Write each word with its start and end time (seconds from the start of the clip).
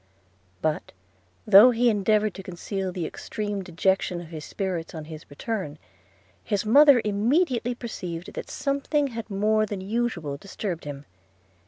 But, 0.63 0.93
though 1.45 1.69
he 1.69 1.87
endeavoured 1.87 2.33
to 2.33 2.41
conceal 2.41 2.91
the 2.91 3.05
extreme 3.05 3.61
dejection 3.61 4.19
of 4.19 4.29
his 4.29 4.43
spirits 4.43 4.95
on 4.95 5.05
his 5.05 5.29
return, 5.29 5.77
his 6.43 6.65
mother 6.65 7.03
immediately 7.05 7.75
perceived 7.75 8.33
that 8.33 8.49
something 8.49 9.09
had 9.09 9.29
more 9.29 9.67
than 9.67 9.79
usual 9.79 10.37
disturbed 10.37 10.85
him. 10.85 11.05